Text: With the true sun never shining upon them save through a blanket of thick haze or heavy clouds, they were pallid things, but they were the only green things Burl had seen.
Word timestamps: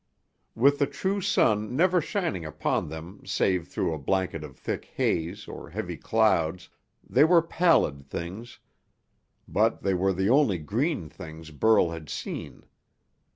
With 0.55 0.79
the 0.79 0.87
true 0.87 1.21
sun 1.21 1.75
never 1.75 2.01
shining 2.01 2.43
upon 2.43 2.89
them 2.89 3.21
save 3.23 3.67
through 3.67 3.93
a 3.93 3.99
blanket 3.99 4.43
of 4.43 4.57
thick 4.57 4.85
haze 4.95 5.47
or 5.47 5.69
heavy 5.69 5.95
clouds, 5.95 6.69
they 7.07 7.23
were 7.23 7.43
pallid 7.43 8.03
things, 8.07 8.57
but 9.47 9.83
they 9.83 9.93
were 9.93 10.11
the 10.11 10.27
only 10.27 10.57
green 10.57 11.07
things 11.07 11.51
Burl 11.51 11.91
had 11.91 12.09
seen. 12.09 12.63